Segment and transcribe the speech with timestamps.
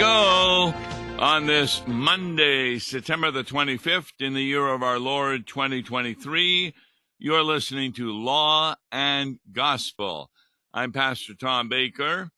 [0.00, 0.72] Go
[1.18, 6.74] on this Monday, September the 25th, in the year of our Lord 2023.
[7.18, 10.30] You're listening to Law and Gospel.
[10.72, 12.30] I'm Pastor Tom Baker,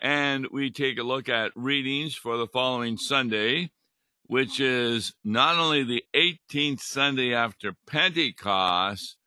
[0.00, 3.72] and we take a look at readings for the following Sunday,
[4.24, 9.18] which is not only the 18th Sunday after Pentecost,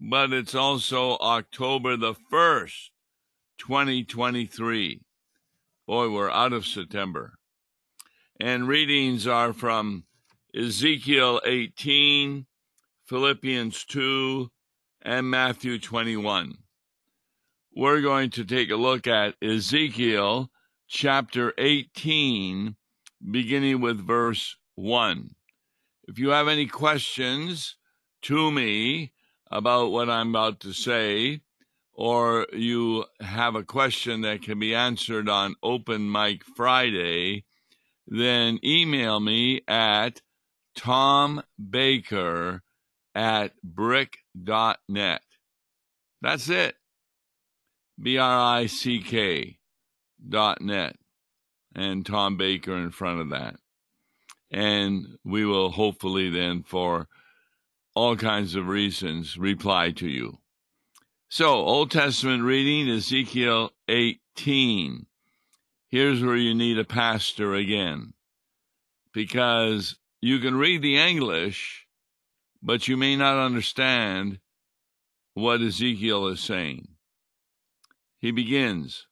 [0.00, 2.90] but it's also October the 1st,
[3.58, 5.02] 2023.
[5.88, 7.38] Boy, we're out of September.
[8.38, 10.04] And readings are from
[10.54, 12.44] Ezekiel 18,
[13.06, 14.50] Philippians 2,
[15.00, 16.58] and Matthew 21.
[17.74, 20.50] We're going to take a look at Ezekiel
[20.88, 22.76] chapter 18,
[23.30, 25.30] beginning with verse 1.
[26.06, 27.76] If you have any questions
[28.24, 29.14] to me
[29.50, 31.40] about what I'm about to say,
[31.98, 37.44] or you have a question that can be answered on Open Mic Friday,
[38.06, 40.22] then email me at
[40.78, 42.60] tombaker
[43.16, 45.22] at brick.net.
[46.22, 46.76] That's it.
[48.00, 49.58] B R I C K
[50.28, 50.94] dot net.
[51.74, 53.56] And Tom Baker in front of that.
[54.52, 57.08] And we will hopefully then, for
[57.96, 60.38] all kinds of reasons, reply to you.
[61.30, 65.04] So, Old Testament reading, Ezekiel 18.
[65.90, 68.14] Here's where you need a pastor again.
[69.12, 71.86] Because you can read the English,
[72.62, 74.40] but you may not understand
[75.34, 76.88] what Ezekiel is saying.
[78.18, 79.06] He begins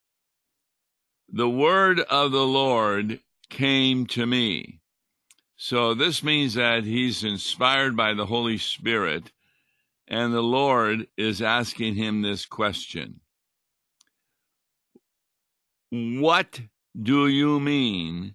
[1.29, 4.81] The word of the Lord came to me.
[5.59, 9.33] So, this means that he's inspired by the Holy Spirit
[10.09, 13.21] and the Lord is asking him this question
[15.91, 16.61] What
[17.01, 18.35] do you mean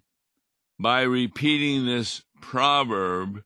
[0.78, 3.42] by repeating this proverb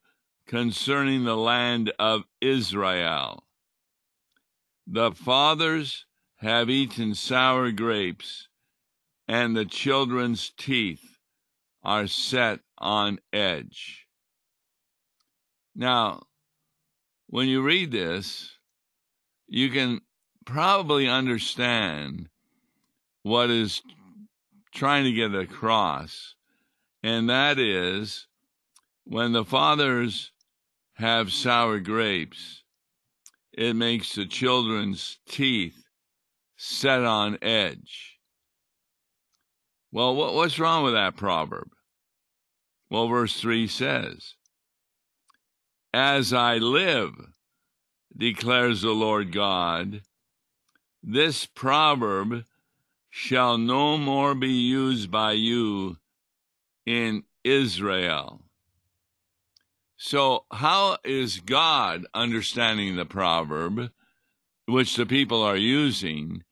[0.47, 3.47] concerning the land of Israel?
[4.86, 8.48] The fathers have eaten sour grapes,
[9.26, 11.19] and the children's teeth
[11.82, 14.06] are set on edge.
[15.75, 16.25] Now,
[17.28, 18.56] when you read this,
[19.48, 20.00] you can
[20.44, 22.28] probably understand
[23.22, 23.82] what is
[24.72, 26.34] trying to get across,
[27.03, 28.26] and that is
[29.04, 30.32] when the fathers
[30.94, 32.62] have sour grapes,
[33.53, 35.84] it makes the children's teeth
[36.56, 38.19] set on edge.
[39.92, 41.69] Well, what's wrong with that proverb?
[42.91, 44.35] Well, verse 3 says,
[45.96, 47.14] as I live,
[48.14, 50.02] declares the Lord God,
[51.02, 52.44] this proverb
[53.08, 55.96] shall no more be used by you
[56.84, 58.42] in Israel.
[59.96, 63.90] So, how is God understanding the proverb,
[64.66, 66.44] which the people are using,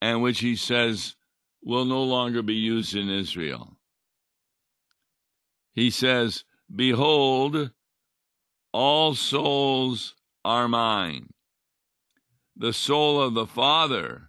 [0.00, 1.16] and which he says
[1.62, 3.76] will no longer be used in Israel?
[5.74, 6.44] He says,
[6.74, 7.72] Behold,
[8.78, 11.30] all souls are mine.
[12.56, 14.28] The soul of the Father,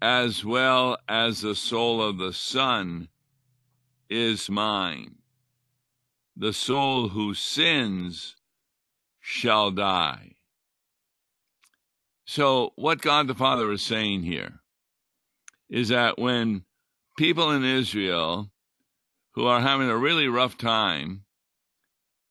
[0.00, 3.08] as well as the soul of the Son,
[4.08, 5.16] is mine.
[6.34, 8.36] The soul who sins
[9.20, 10.36] shall die.
[12.24, 14.60] So, what God the Father is saying here
[15.68, 16.64] is that when
[17.18, 18.50] people in Israel
[19.32, 21.25] who are having a really rough time,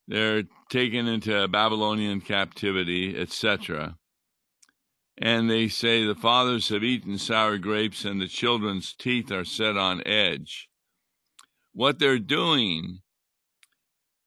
[0.07, 3.97] they're taken into Babylonian captivity, etc.
[5.17, 9.77] And they say the fathers have eaten sour grapes and the children's teeth are set
[9.77, 10.69] on edge.
[11.73, 12.99] What they're doing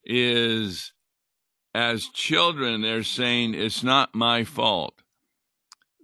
[0.05, 0.93] is,
[1.75, 5.03] as children, they're saying, It's not my fault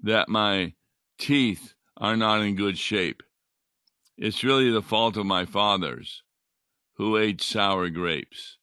[0.02, 0.75] that my
[1.19, 3.22] teeth are not in good shape.
[4.16, 6.22] It's really the fault of my fathers
[6.96, 8.58] who ate sour grapes.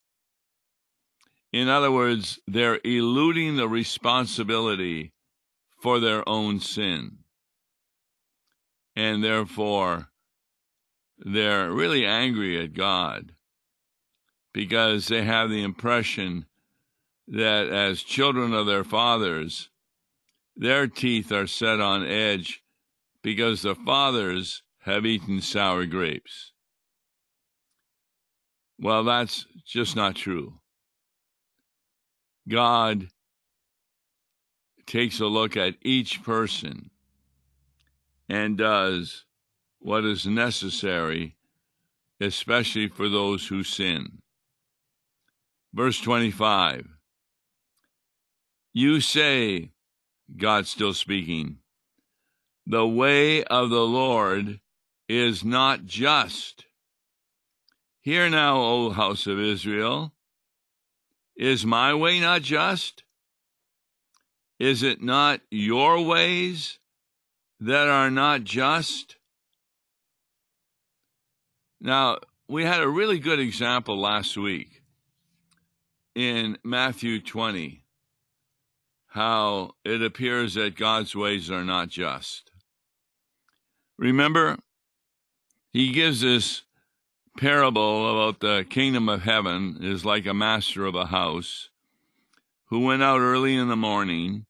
[1.52, 5.14] In other words, they're eluding the responsibility
[5.82, 7.18] for their own sin.
[8.96, 10.10] And therefore,
[11.18, 13.34] they're really angry at God
[14.54, 16.46] because they have the impression
[17.28, 19.70] that as children of their fathers,
[20.56, 22.62] their teeth are set on edge
[23.22, 26.52] because the fathers have eaten sour grapes.
[28.80, 30.61] Well, that's just not true.
[32.48, 33.08] God
[34.86, 36.90] takes a look at each person
[38.28, 39.26] and does
[39.80, 41.36] what is necessary
[42.22, 44.22] especially for those who sin.
[45.74, 46.88] Verse 25
[48.74, 49.72] You say,
[50.38, 51.58] God still speaking,
[52.66, 54.60] the way of the Lord
[55.10, 56.66] is not just.
[58.02, 60.14] Hear now, O house of Israel,
[61.42, 63.02] is my way not just?
[64.60, 66.78] Is it not your ways
[67.60, 69.16] that are not just?
[71.82, 74.84] Now, we had a really good example last week
[76.14, 77.86] in Matthew 20
[79.08, 82.52] how it appears that God's ways are not just.
[83.98, 84.60] Remember,
[85.74, 86.62] he gives this
[87.38, 91.70] parable about the kingdom of heaven is like a master of a house
[92.66, 94.46] who went out early in the morning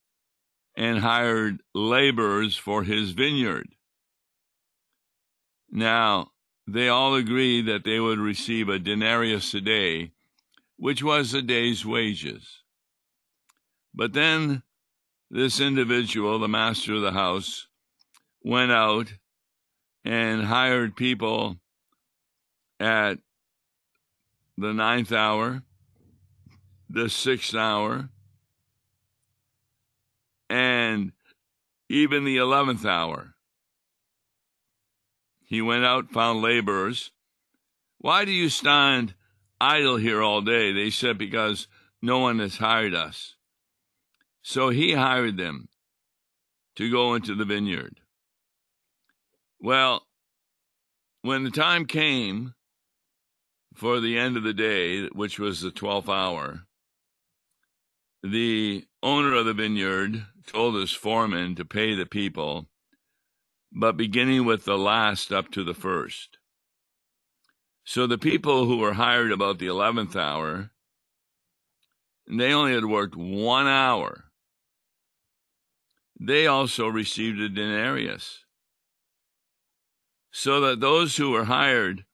[0.76, 3.68] and hired laborers for his vineyard.
[5.70, 6.32] Now,
[6.68, 10.12] they all agreed that they would receive a denarius a day,
[10.78, 12.62] which was a day's wages.
[13.94, 14.64] But then
[15.30, 17.68] this individual, the master of the house,
[18.44, 19.14] went out
[20.04, 21.61] and hired people
[22.82, 23.20] at
[24.58, 25.62] the ninth hour,
[26.90, 28.10] the sixth hour,
[30.50, 31.12] and
[31.90, 33.36] even the eleventh hour.
[35.46, 37.12] He went out, found laborers.
[38.00, 39.14] Why do you stand
[39.60, 40.72] idle here all day?
[40.74, 41.68] They said, Because
[42.02, 43.36] no one has hired us.
[44.42, 45.70] So he hired them
[46.78, 48.00] to go into the vineyard.
[49.60, 50.08] Well,
[51.22, 52.56] when the time came
[53.74, 56.66] for the end of the day, which was the 12th hour,
[58.24, 62.68] the owner of the vineyard told his foreman to pay the people,
[63.72, 66.38] but beginning with the last up to the first.
[67.84, 70.72] So the people who were hired about the 11th hour,
[72.28, 74.26] they only had worked one hour.
[76.20, 78.46] They also received a denarius.
[80.32, 82.06] So that those who were hired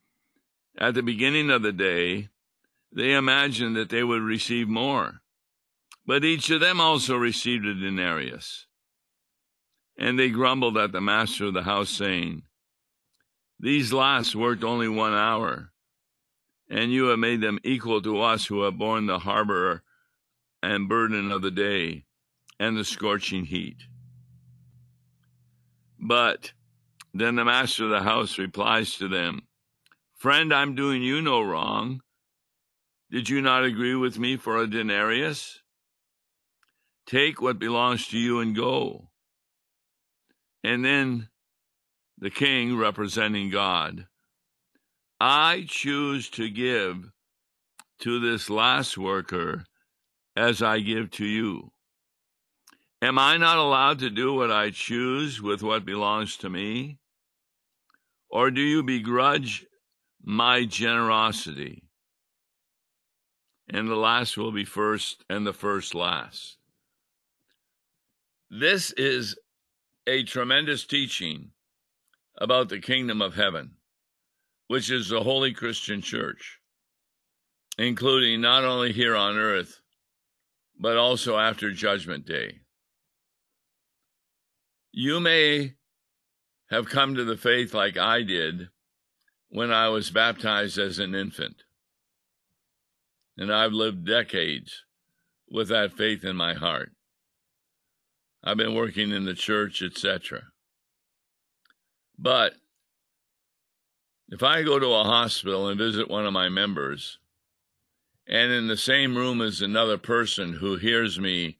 [0.78, 2.30] at the beginning of the day,
[2.92, 5.22] they imagined that they would receive more.
[6.06, 8.68] But each of them also received a denarius.
[9.98, 12.44] And they grumbled at the master of the house, saying,
[13.60, 15.72] These last worked only one hour,
[16.70, 19.84] and you have made them equal to us who have borne the harbor
[20.62, 22.06] and burden of the day
[22.60, 23.78] and the scorching heat.
[26.00, 26.54] But
[27.14, 29.47] then the master of the house replies to them,
[30.18, 32.02] Friend, I'm doing you no wrong.
[33.12, 35.60] Did you not agree with me for a denarius?
[37.06, 39.10] Take what belongs to you and go.
[40.64, 41.30] And then
[42.18, 44.08] the king, representing God,
[45.20, 47.12] I choose to give
[48.00, 49.66] to this last worker
[50.36, 51.72] as I give to you.
[53.04, 56.98] Am I not allowed to do what I choose with what belongs to me?
[58.32, 59.68] Or do you begrudge
[60.28, 61.82] my generosity.
[63.70, 66.58] And the last will be first, and the first last.
[68.50, 69.40] This is
[70.06, 71.52] a tremendous teaching
[72.38, 73.76] about the kingdom of heaven,
[74.68, 76.60] which is the Holy Christian Church,
[77.78, 79.80] including not only here on earth,
[80.78, 82.60] but also after Judgment Day.
[84.92, 85.76] You may
[86.70, 88.68] have come to the faith like I did
[89.50, 91.64] when I was baptized as an infant.
[93.38, 94.84] And I've lived decades
[95.50, 96.92] with that faith in my heart.
[98.44, 100.44] I've been working in the church, etc.
[102.18, 102.54] But
[104.30, 107.20] if I go to a hospital and visit one of my members,
[108.28, 111.60] and in the same room as another person who hears me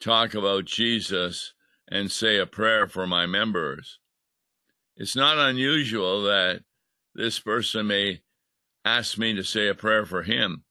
[0.00, 1.52] talk about Jesus
[1.88, 3.98] and say a prayer for my members,
[4.96, 6.62] it's not unusual that
[7.14, 8.22] this person may
[8.84, 10.64] ask me to say a prayer for him,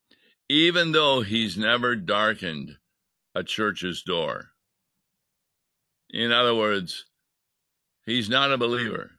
[0.49, 2.77] even though he's never darkened
[3.33, 4.49] a church's door.
[6.09, 7.05] In other words,
[8.05, 9.11] he's not a believer,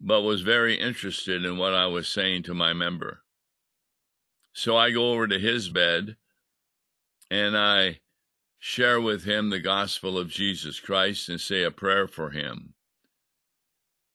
[0.00, 3.20] but was very interested in what I was saying to my member.
[4.52, 6.16] So I go over to his bed
[7.30, 8.00] and I
[8.58, 12.74] share with him the gospel of Jesus Christ and say a prayer for him.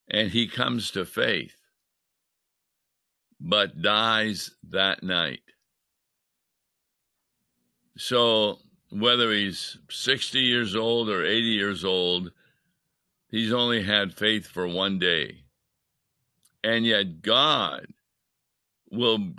[0.09, 1.58] And he comes to faith
[3.39, 5.41] but dies that night.
[7.97, 8.59] So,
[8.91, 12.31] whether he's 60 years old or 80 years old,
[13.29, 15.43] he's only had faith for one day.
[16.63, 17.87] And yet, God
[18.91, 19.33] will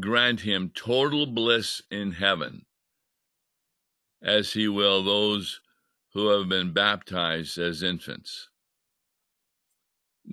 [0.00, 2.64] grant him total bliss in heaven,
[4.22, 5.60] as he will those
[6.12, 8.48] who have been baptized as infants.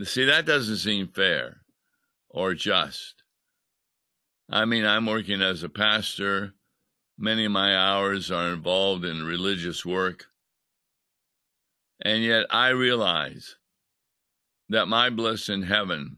[0.04, 1.61] See, that doesn't seem fair
[2.32, 3.24] or just.
[4.50, 6.54] I mean, I'm working as a pastor.
[7.18, 10.26] Many of my hours are involved in religious work.
[12.04, 13.58] And yet I realize
[14.70, 16.18] that my bliss in heaven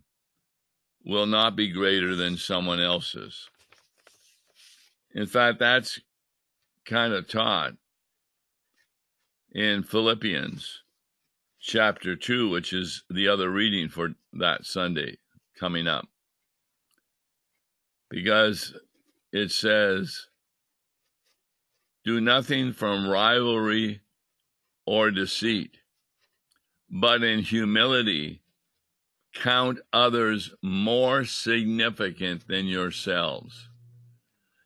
[1.04, 3.50] will not be greater than someone else's.
[5.14, 6.00] In fact, that's
[6.86, 7.74] kind of taught
[9.52, 10.82] in Philippians
[11.60, 15.18] chapter 2, which is the other reading for that Sunday
[15.64, 16.06] coming up.
[18.10, 18.74] Because
[19.32, 20.28] it says,
[22.04, 24.02] Do nothing from rivalry
[24.86, 25.78] or deceit,
[26.90, 28.42] but in humility
[29.34, 33.70] count others more significant than yourselves.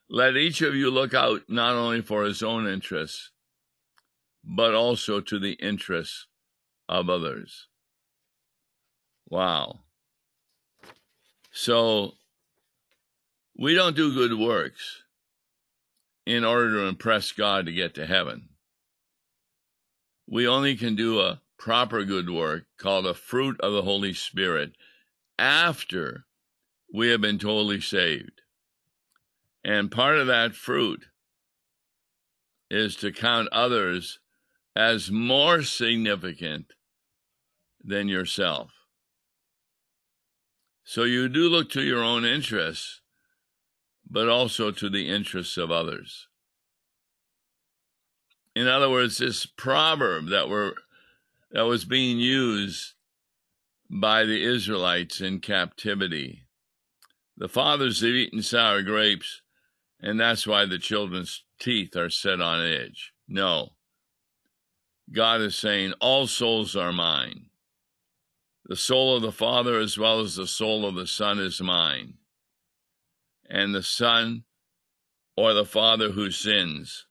[0.10, 3.30] Let each of you look out not only for his own interests,
[4.44, 6.26] but also to the interests
[6.90, 7.68] of others.
[9.30, 9.82] Wow.
[11.60, 12.12] So,
[13.58, 15.02] we don't do good works
[16.24, 18.50] in order to impress God to get to heaven.
[20.28, 24.74] We only can do a proper good work called a fruit of the Holy Spirit
[25.40, 26.26] after
[26.94, 28.44] we have been totally saved.
[29.64, 31.06] And part of that fruit
[32.70, 34.20] is to count others
[34.76, 36.68] as more significant
[37.84, 38.77] than yourself.
[40.90, 43.02] So you do look to your own interests,
[44.10, 46.30] but also to the interests of others.
[48.56, 50.76] In other words, this proverb that we're
[51.52, 52.94] that was being used
[53.90, 56.48] by the Israelites in captivity.
[57.36, 59.42] The fathers have eaten sour grapes,
[60.00, 63.12] and that's why the children's teeth are set on edge.
[63.28, 63.74] No.
[65.12, 67.47] God is saying, All souls are mine.
[68.68, 72.16] The soul of the Father, as well as the soul of the Son, is mine.
[73.50, 74.44] And the Son
[75.38, 77.06] or the Father who sins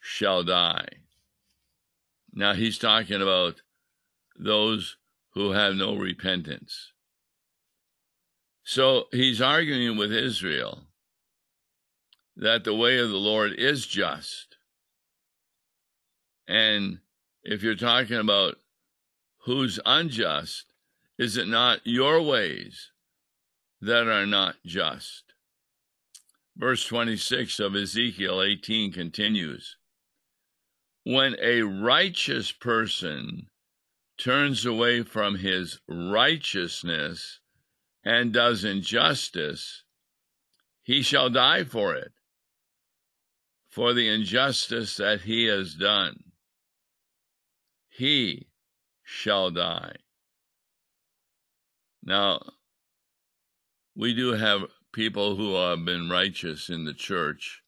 [0.00, 0.88] shall die.
[2.32, 3.62] Now he's talking about
[4.36, 4.96] those
[5.34, 6.92] who have no repentance.
[8.64, 10.88] So he's arguing with Israel
[12.34, 14.56] that the way of the Lord is just.
[16.48, 16.98] And
[17.44, 18.56] if you're talking about
[19.44, 20.71] who's unjust,
[21.18, 22.90] is it not your ways
[23.80, 25.24] that are not just?
[26.56, 29.76] Verse 26 of Ezekiel 18 continues
[31.04, 33.48] when a righteous person
[34.18, 37.40] turns away from his righteousness
[38.04, 39.82] and does injustice,
[40.82, 42.12] he shall die for it,
[43.68, 46.22] for the injustice that he has done.
[47.88, 48.48] He
[49.02, 49.96] shall die.
[52.04, 52.40] Now,
[53.94, 57.62] we do have people who have been righteous in the church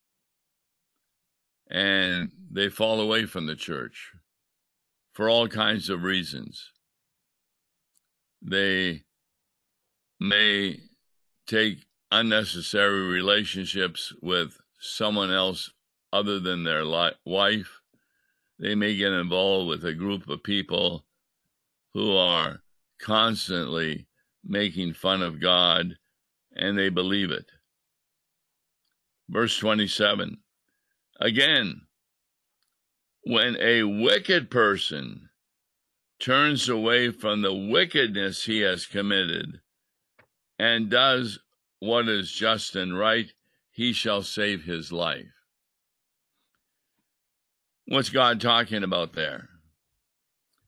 [1.71, 4.13] and they fall away from the church
[5.13, 6.71] for all kinds of reasons.
[8.43, 9.05] They
[10.21, 10.81] may
[11.47, 15.71] take unnecessary relationships with someone else
[16.13, 16.85] other than their
[17.25, 17.81] wife.
[18.59, 21.07] They may get involved with a group of people
[21.93, 22.61] who are
[23.01, 24.07] constantly
[24.45, 25.97] making fun of God
[26.55, 27.47] and they believe it.
[29.29, 30.39] Verse 27
[31.21, 31.83] Again,
[33.23, 35.31] when a wicked person
[36.19, 39.61] turns away from the wickedness he has committed
[40.59, 41.39] and does
[41.79, 43.33] what is just and right,
[43.71, 45.27] he shall save his life.
[47.87, 49.49] What's God talking about there?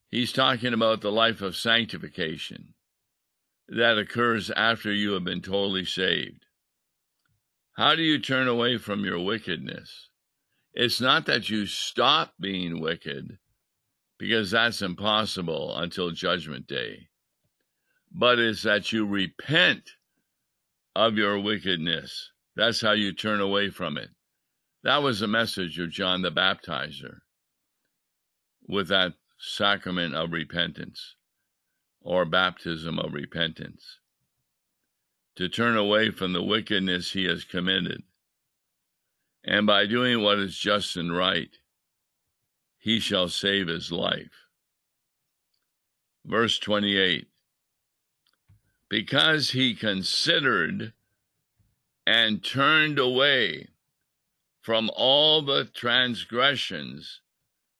[0.08, 2.74] He's talking about the life of sanctification
[3.68, 6.44] that occurs after you have been totally saved.
[7.76, 10.08] How do you turn away from your wickedness?
[10.72, 13.38] It's not that you stop being wicked,
[14.18, 17.08] because that's impossible until Judgment Day,
[18.12, 19.90] but it's that you repent
[20.94, 22.30] of your wickedness.
[22.54, 24.10] That's how you turn away from it.
[24.84, 27.18] That was the message of John the Baptizer
[28.68, 31.16] with that sacrament of repentance
[32.06, 33.98] or baptism of repentance.
[35.36, 38.02] To turn away from the wickedness he has committed
[39.46, 41.56] and by doing what is just and right,
[42.78, 44.46] he shall save his life.
[46.24, 47.28] Verse 28
[48.90, 50.92] Because he considered
[52.04, 53.68] and turned away
[54.60, 57.20] from all the transgressions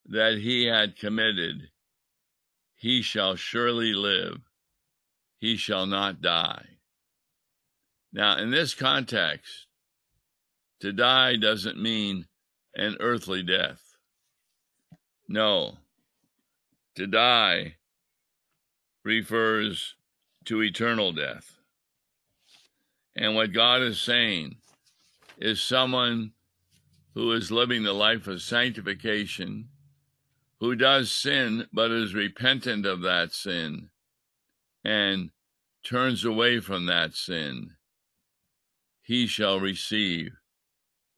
[0.05, 1.69] that he had committed,
[2.77, 4.37] he shall surely live,
[5.39, 6.65] he shall not die.
[8.13, 9.67] Now, in this context,
[10.79, 12.27] to die doesn't mean
[12.75, 13.81] an earthly death.
[15.27, 15.79] No,
[16.95, 17.75] to die
[19.03, 19.95] refers
[20.45, 21.57] to eternal death.
[23.15, 24.57] And what God is saying
[25.39, 26.33] is someone
[27.15, 29.69] who is living the life of sanctification,
[30.59, 33.89] who does sin but is repentant of that sin
[34.83, 35.29] and
[35.83, 37.71] turns away from that sin,
[39.01, 40.31] he shall receive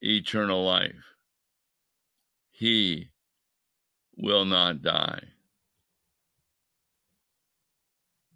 [0.02, 1.16] eternal life.
[2.52, 3.10] He
[4.18, 5.24] will not die.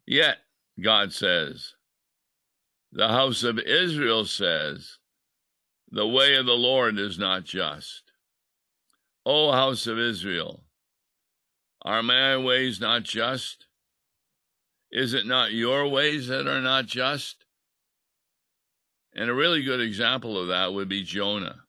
[0.06, 0.38] Yet,
[0.82, 1.76] God says,
[2.92, 4.98] the house of Israel says,
[5.90, 8.04] the way of the Lord is not just.
[9.26, 10.63] O house of Israel,
[11.84, 13.66] are my ways not just?
[14.92, 17.46] Is it not your ways that are not just?
[19.14, 21.64] And a really good example of that would be Jonah.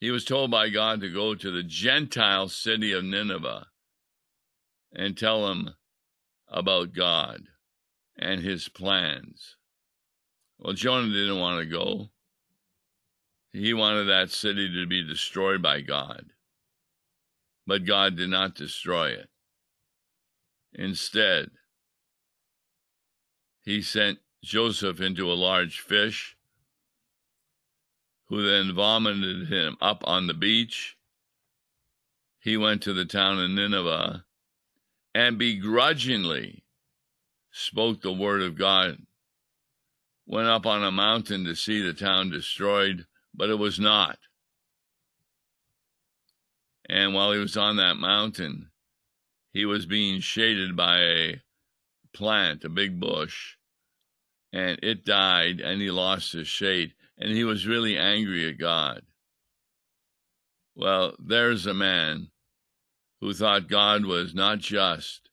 [0.00, 3.66] He was told by God to go to the Gentile city of Nineveh
[4.92, 5.74] and tell them
[6.48, 7.42] about God
[8.16, 9.56] and his plans.
[10.58, 12.10] Well, Jonah didn't want to go.
[13.52, 16.26] He wanted that city to be destroyed by God.
[17.68, 19.28] But God did not destroy it.
[20.72, 21.50] Instead,
[23.62, 26.34] he sent Joseph into a large fish,
[28.28, 30.96] who then vomited him up on the beach.
[32.40, 34.24] He went to the town of Nineveh
[35.14, 36.64] and begrudgingly
[37.50, 38.96] spoke the word of God,
[40.24, 44.18] went up on a mountain to see the town destroyed but it was not.
[46.88, 48.70] And while he was on that mountain,
[49.52, 51.42] he was being shaded by a
[52.14, 53.56] plant, a big bush,
[54.52, 59.02] and it died, and he lost his shade, and he was really angry at God.
[60.74, 62.30] Well, there's a man
[63.20, 65.28] who thought God was not just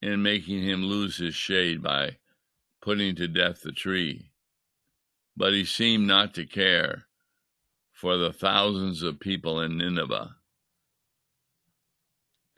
[0.00, 2.18] in making him lose his shade by
[2.82, 4.30] putting to death the tree
[5.36, 7.06] but he seemed not to care
[7.92, 10.36] for the thousands of people in Nineveh.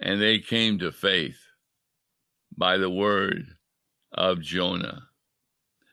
[0.06, 1.40] And they came to faith
[2.56, 3.56] by the word
[4.12, 5.08] of Jonah.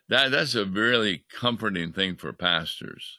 [0.07, 3.17] That, that's a really comforting thing for pastors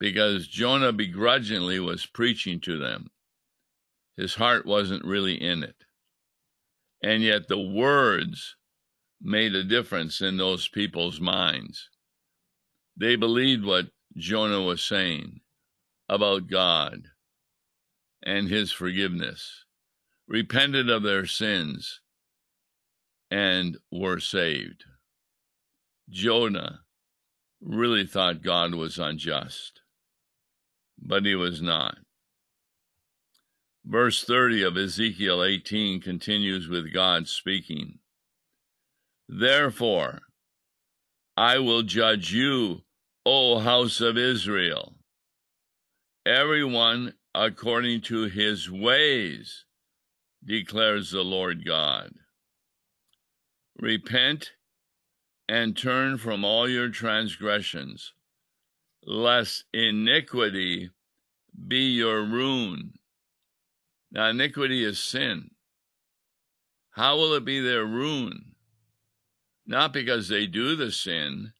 [0.00, 3.10] because Jonah begrudgingly was preaching to them.
[4.16, 5.76] His heart wasn't really in it.
[7.00, 8.56] And yet the words
[9.22, 11.90] made a difference in those people's minds.
[12.96, 15.42] They believed what Jonah was saying
[16.08, 17.04] about God
[18.24, 19.65] and his forgiveness,
[20.28, 22.00] repented of their sins,
[23.30, 24.84] and were saved.
[26.08, 26.80] Jonah
[27.60, 29.80] really thought God was unjust,
[30.98, 31.98] but he was not.
[33.84, 37.98] Verse 30 of Ezekiel 18 continues with God speaking.
[39.28, 40.22] Therefore,
[41.36, 42.82] I will judge you
[43.28, 44.94] O house of Israel,
[46.24, 49.65] everyone according to his ways,
[50.46, 52.12] declares the Lord God.
[53.78, 54.52] Repent
[55.48, 58.12] and turn from all your transgressions,
[59.04, 60.90] lest iniquity
[61.68, 62.94] be your ruin.
[64.10, 65.50] Now, iniquity is sin.
[66.90, 68.54] How will it be their ruin?
[69.66, 71.52] Not because they do the sin,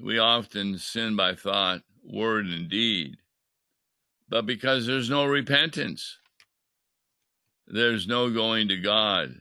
[0.00, 3.16] we often sin by thought, word, and deed.
[4.28, 6.18] But because there's no repentance,
[7.70, 9.40] there's no going to God,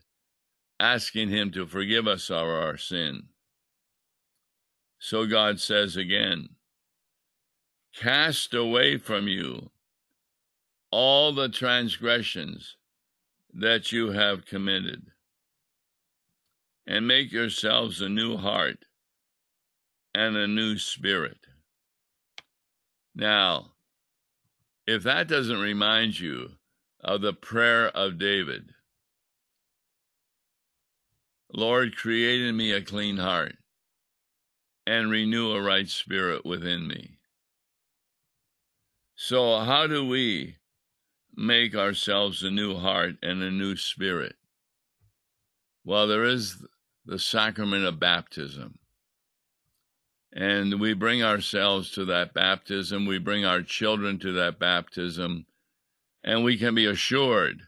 [0.80, 3.28] asking Him to forgive us of our sin.
[5.00, 6.50] So God says again,
[7.96, 9.72] Cast away from you
[10.92, 12.76] all the transgressions
[13.54, 15.08] that you have committed,
[16.86, 18.86] and make yourselves a new heart
[20.14, 21.40] and a new spirit.
[23.16, 23.72] Now,
[24.86, 26.57] if that doesn't remind you
[27.02, 28.74] of the prayer of David,
[31.54, 33.56] Lord, create in me a clean heart
[34.86, 37.18] and renew a right spirit within me.
[39.16, 40.58] So, how do we
[41.36, 44.36] make ourselves a new heart and a new spirit?
[45.84, 46.64] Well, there is
[47.06, 48.78] the sacrament of baptism.
[50.32, 55.47] And we bring ourselves to that baptism, we bring our children to that baptism,
[56.24, 57.64] and we can be assured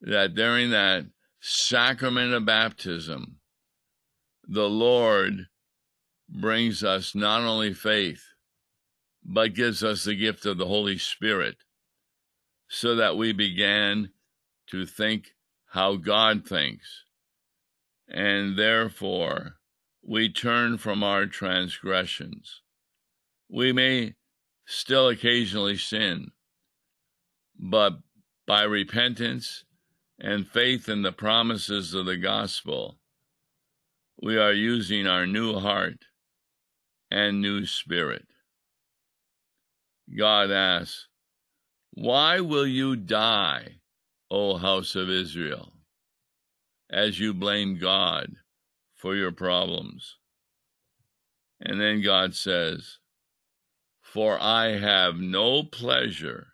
[0.00, 1.06] that during that
[1.40, 3.38] sacrament of baptism,
[4.46, 5.46] the Lord
[6.28, 8.22] brings us not only faith,
[9.24, 11.56] but gives us the gift of the Holy Spirit
[12.68, 14.10] so that we began
[14.66, 15.34] to think
[15.68, 17.04] how God thinks.
[18.08, 19.56] And therefore,
[20.02, 22.60] we turn from our transgressions.
[23.48, 24.14] We may
[24.66, 26.32] still occasionally sin,
[27.66, 27.94] but
[28.46, 29.64] by repentance
[30.20, 32.98] and faith in the promises of the gospel,
[34.20, 36.04] we are using our new heart
[37.10, 38.26] and new spirit.
[40.14, 41.08] God asks,
[41.92, 43.80] Why will you die,
[44.30, 45.72] O house of Israel,
[46.90, 48.30] as you blame God
[48.94, 50.18] for your problems?
[51.62, 52.98] And then God says,
[54.02, 56.48] For I have no pleasure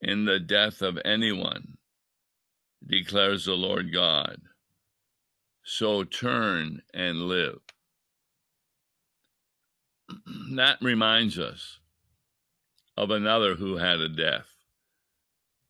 [0.00, 1.78] in the death of anyone,
[2.86, 4.40] declares the Lord God.
[5.64, 7.58] So turn and live.
[10.54, 11.78] that reminds us
[12.96, 14.46] of another who had a death,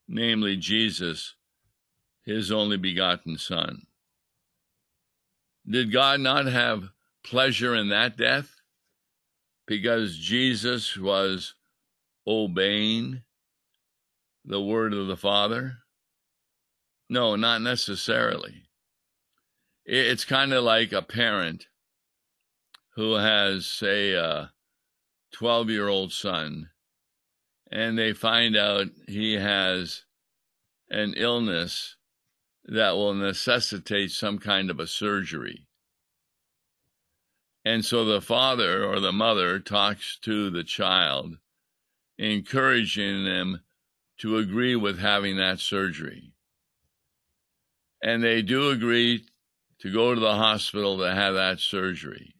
[0.07, 1.35] namely Jesus,
[2.25, 3.87] his only begotten Son.
[5.69, 6.91] Did God not have
[7.25, 8.61] pleasure in that death?
[9.67, 11.55] Because Jesus was
[12.27, 13.23] obeying
[14.47, 15.79] the word of the Father?
[17.09, 18.63] No, not necessarily.
[19.85, 21.67] It's kind of like a parent
[22.95, 24.53] who has, say, a
[25.33, 26.71] 12 year old son
[27.71, 30.05] and they find out he has
[30.89, 31.97] an illness
[32.65, 35.67] that will necessitate some kind of a surgery.
[37.65, 41.39] And so the father or the mother talks to the child,
[42.19, 43.63] encouraging them
[44.19, 46.33] to agree with having that surgery.
[48.03, 49.27] And they do agree
[49.81, 52.35] to go to the hospital to have that surgery.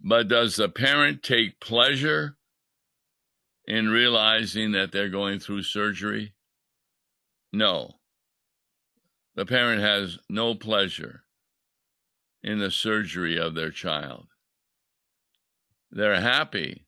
[0.00, 2.36] But does the parent take pleasure
[3.66, 6.34] in realizing that they're going through surgery?
[7.52, 8.00] No.
[9.34, 11.24] The parent has no pleasure
[12.42, 14.26] in the surgery of their child.
[15.90, 16.86] They're happy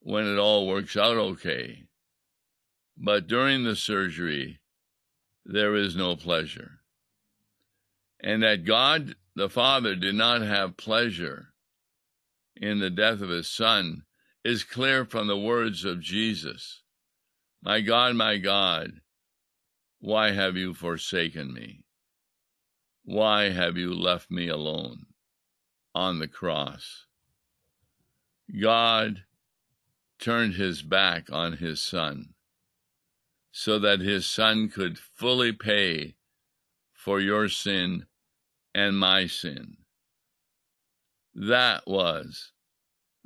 [0.00, 1.87] when it all works out okay,
[3.00, 4.58] but during the surgery,
[5.44, 6.80] there is no pleasure.
[8.20, 11.54] And that God the Father did not have pleasure
[12.56, 14.02] in the death of his Son
[14.44, 16.82] is clear from the words of Jesus
[17.62, 19.00] My God, my God,
[20.00, 21.84] why have you forsaken me?
[23.04, 25.06] Why have you left me alone
[25.94, 27.06] on the cross?
[28.60, 29.24] God
[30.18, 32.34] turned his back on his son
[33.50, 36.14] so that his son could fully pay
[36.92, 38.06] for your sin
[38.74, 39.76] and my sin.
[41.34, 42.52] That was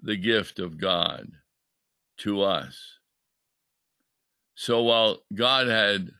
[0.01, 1.33] the gift of God
[2.19, 2.99] to us.
[4.55, 6.11] So while God had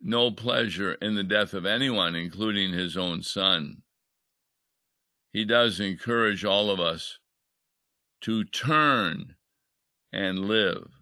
[0.00, 3.82] no pleasure in the death of anyone, including his own son,
[5.32, 7.18] he does encourage all of us
[8.22, 9.36] to turn
[10.12, 11.01] and live.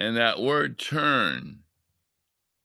[0.00, 1.58] And that word turn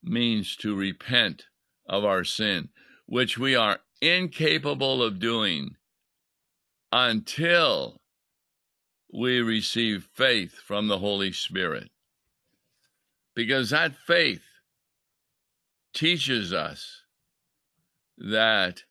[0.01, 1.47] means to repent
[1.85, 2.69] of our sin,
[3.07, 5.75] which we are incapable of doing
[6.93, 7.99] until
[9.13, 11.89] we receive faith from the Holy Spirit.
[13.35, 14.45] Because that faith
[15.93, 17.01] teaches us
[18.17, 18.83] that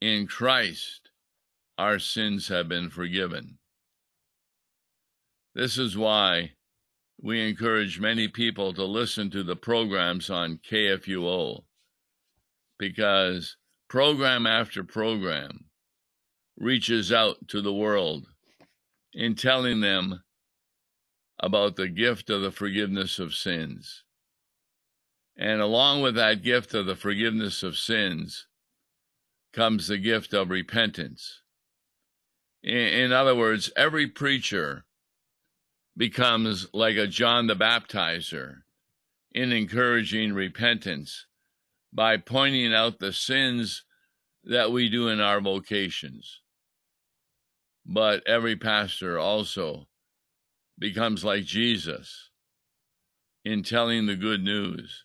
[0.00, 1.10] in Christ
[1.76, 3.58] our sins have been forgiven.
[5.56, 6.52] This is why
[7.22, 11.62] we encourage many people to listen to the programs on KFUO,
[12.78, 13.56] because
[13.88, 15.66] program after program
[16.58, 18.26] reaches out to the world
[19.12, 20.22] in telling them
[21.38, 24.02] about the gift of the forgiveness of sins.
[25.36, 28.46] And along with that gift of the forgiveness of sins
[29.52, 31.42] comes the gift of repentance.
[32.62, 34.84] In, in, other words, every preacher
[35.96, 38.62] becomes like a John the Baptizer
[39.32, 41.26] in encouraging repentance
[41.92, 43.84] by pointing out the sins
[44.44, 46.40] that we do in our vocations.
[47.84, 49.88] But every pastor also
[50.78, 52.30] becomes like Jesus
[53.44, 55.04] in telling the good news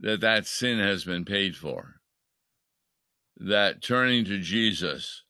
[0.00, 2.00] that that sin has been paid for,
[3.36, 5.22] that turning to Jesus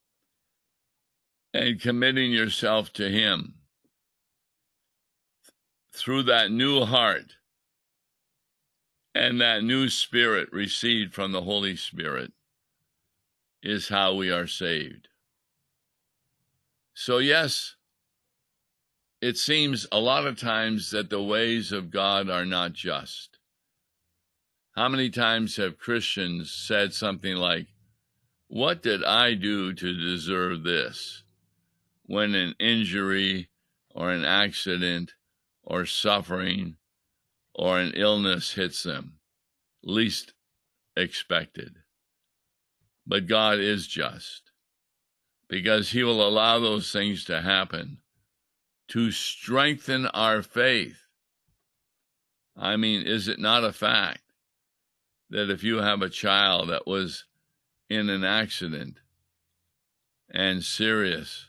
[1.53, 3.62] and committing yourself to Him
[5.93, 7.37] through that new heart
[9.15, 12.33] and that new spirit received from the Holy Spirit
[13.63, 15.09] is how we are saved.
[16.95, 17.77] So, yes,
[19.21, 23.39] it seems a lot of times that the ways of God are not just.
[24.75, 27.67] How many times have Christians said something like,
[28.49, 31.23] What did I do to deserve this?
[32.07, 33.49] when an injury
[33.95, 35.15] or an accident
[35.63, 36.77] or suffering
[37.55, 39.19] or an illness hits them,
[39.83, 40.33] least
[40.97, 41.77] expected.
[43.07, 44.53] But God is just
[45.49, 47.99] because He will allow those things to happen
[48.89, 51.07] to strengthen our faith.
[52.57, 54.23] I mean, is it not a fact
[55.31, 57.25] that if you have a child that was
[57.89, 58.99] in an accident
[60.31, 61.49] and serious,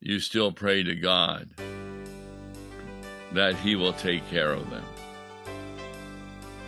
[0.00, 1.50] you still pray to God
[3.32, 4.84] that He will take care of them.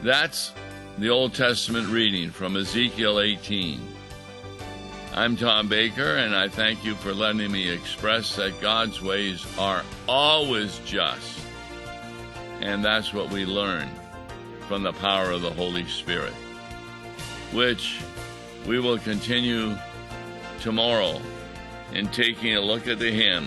[0.03, 0.53] That's
[0.99, 3.81] the Old Testament reading from Ezekiel 18.
[5.15, 9.83] I'm Tom Baker, and I thank you for letting me express that God's ways are
[10.09, 11.41] always just.
[12.61, 13.89] And that's what we learn
[14.69, 16.35] from the power of the Holy Spirit,
[17.53, 18.01] which
[18.67, 19.77] we will continue
[20.61, 21.21] tomorrow
[21.93, 23.47] in taking a look at the hymn,